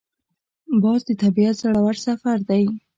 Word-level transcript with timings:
باز 0.81 1.01
د 1.07 1.09
طبیعت 1.23 1.55
زړور 1.61 1.95
سفیر 2.05 2.39
دی 2.49 2.63